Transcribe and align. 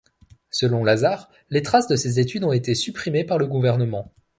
Selon 0.49 0.83
Lazar, 0.83 1.29
les 1.51 1.61
traces 1.61 1.85
de 1.87 1.95
ses 1.95 2.19
études 2.19 2.43
ont 2.43 2.53
été 2.53 2.73
supprimées 2.73 3.23
par 3.23 3.37
le 3.37 3.45
gouvernement. 3.45 4.11